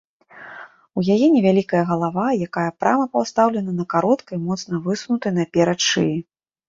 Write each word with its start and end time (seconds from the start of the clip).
У 0.99 1.03
яе 1.15 1.27
невялікая 1.35 1.83
галава, 1.91 2.25
якая 2.47 2.65
прама 2.85 3.05
пастаўлена 3.17 3.71
на 3.83 3.85
кароткай, 3.95 4.37
моцна 4.49 4.83
высунутай 4.89 5.31
наперад 5.41 5.79
шыі. 5.91 6.17